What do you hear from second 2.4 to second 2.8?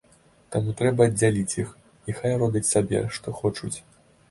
робяць